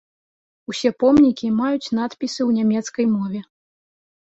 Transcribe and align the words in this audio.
Усе 0.73 0.89
помнікі 1.03 1.53
маюць 1.61 1.93
надпісы 2.01 2.39
ў 2.49 2.51
нямецкай 2.59 3.05
мове. 3.17 3.49